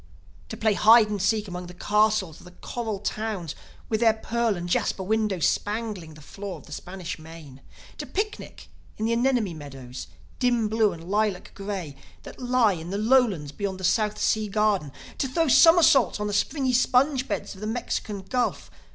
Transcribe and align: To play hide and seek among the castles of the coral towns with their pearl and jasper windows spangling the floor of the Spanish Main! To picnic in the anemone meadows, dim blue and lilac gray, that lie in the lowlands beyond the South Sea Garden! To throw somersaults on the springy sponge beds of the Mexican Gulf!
To 0.49 0.57
play 0.57 0.73
hide 0.73 1.11
and 1.11 1.21
seek 1.21 1.47
among 1.47 1.67
the 1.67 1.75
castles 1.75 2.39
of 2.39 2.45
the 2.45 2.53
coral 2.59 2.97
towns 2.97 3.53
with 3.87 3.99
their 3.99 4.15
pearl 4.15 4.57
and 4.57 4.67
jasper 4.67 5.03
windows 5.03 5.45
spangling 5.47 6.15
the 6.15 6.23
floor 6.23 6.57
of 6.57 6.65
the 6.65 6.71
Spanish 6.71 7.19
Main! 7.19 7.61
To 7.99 8.07
picnic 8.07 8.67
in 8.97 9.05
the 9.05 9.13
anemone 9.13 9.53
meadows, 9.53 10.07
dim 10.39 10.69
blue 10.69 10.91
and 10.91 11.03
lilac 11.07 11.51
gray, 11.53 11.95
that 12.23 12.39
lie 12.39 12.73
in 12.73 12.89
the 12.89 12.97
lowlands 12.97 13.51
beyond 13.51 13.79
the 13.79 13.83
South 13.83 14.17
Sea 14.19 14.47
Garden! 14.47 14.91
To 15.19 15.27
throw 15.27 15.47
somersaults 15.47 16.19
on 16.19 16.25
the 16.25 16.33
springy 16.33 16.73
sponge 16.73 17.27
beds 17.27 17.53
of 17.53 17.61
the 17.61 17.67
Mexican 17.67 18.23
Gulf! 18.23 18.71